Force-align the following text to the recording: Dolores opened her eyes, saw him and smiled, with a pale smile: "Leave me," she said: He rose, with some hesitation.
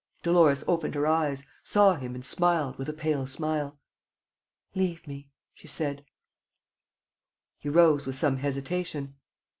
Dolores 0.23 0.63
opened 0.67 0.95
her 0.95 1.05
eyes, 1.05 1.43
saw 1.61 1.93
him 1.93 2.15
and 2.15 2.25
smiled, 2.25 2.79
with 2.79 2.89
a 2.89 2.91
pale 2.91 3.27
smile: 3.27 3.77
"Leave 4.73 5.05
me," 5.05 5.29
she 5.53 5.67
said: 5.67 6.03
He 7.59 7.69
rose, 7.69 8.07
with 8.07 8.15
some 8.15 8.37
hesitation. 8.37 9.17